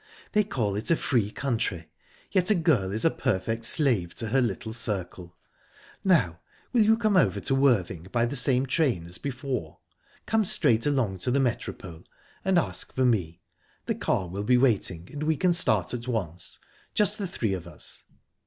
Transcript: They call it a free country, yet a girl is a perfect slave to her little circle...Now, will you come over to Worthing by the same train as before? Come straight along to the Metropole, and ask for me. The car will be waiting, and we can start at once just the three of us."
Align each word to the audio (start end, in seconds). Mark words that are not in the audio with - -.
They 0.31 0.43
call 0.43 0.75
it 0.75 0.89
a 0.89 0.95
free 0.95 1.29
country, 1.29 1.87
yet 2.31 2.49
a 2.49 2.55
girl 2.55 2.91
is 2.91 3.05
a 3.05 3.11
perfect 3.11 3.65
slave 3.65 4.15
to 4.15 4.29
her 4.29 4.41
little 4.41 4.73
circle...Now, 4.73 6.39
will 6.73 6.81
you 6.81 6.97
come 6.97 7.15
over 7.15 7.39
to 7.41 7.53
Worthing 7.53 8.07
by 8.11 8.25
the 8.25 8.35
same 8.35 8.65
train 8.65 9.05
as 9.05 9.19
before? 9.19 9.77
Come 10.25 10.43
straight 10.43 10.87
along 10.87 11.19
to 11.19 11.29
the 11.29 11.39
Metropole, 11.39 12.03
and 12.43 12.57
ask 12.57 12.95
for 12.95 13.05
me. 13.05 13.41
The 13.85 13.93
car 13.93 14.27
will 14.27 14.43
be 14.43 14.57
waiting, 14.57 15.07
and 15.11 15.21
we 15.21 15.37
can 15.37 15.53
start 15.53 15.93
at 15.93 16.07
once 16.07 16.57
just 16.95 17.19
the 17.19 17.27
three 17.27 17.53
of 17.53 17.67
us." 17.67 18.03